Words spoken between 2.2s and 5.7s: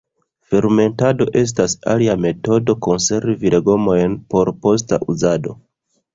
metodo konservi legomojn por posta uzado.